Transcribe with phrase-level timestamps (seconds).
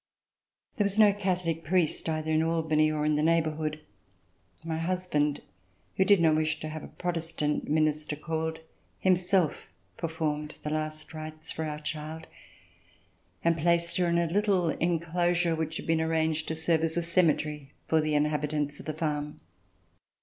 [0.77, 3.81] There was no Catholic priest either in Albany or in the neighborhood.
[4.65, 5.43] My husband,
[5.95, 8.61] who did not wish to have a Protestant minister called,
[8.97, 9.67] himself
[9.97, 12.25] per formed the last rites for our child,
[13.43, 17.03] and placed her in a little enclosure which had been arranged to serve as a
[17.03, 19.39] cemetery for the inhabitants of the farm.